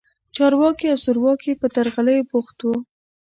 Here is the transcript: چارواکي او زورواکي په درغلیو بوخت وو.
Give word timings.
چارواکي 0.35 0.85
او 0.93 0.97
زورواکي 1.03 1.51
په 1.61 1.67
درغلیو 1.75 2.27
بوخت 2.31 2.57
وو. 2.61 2.75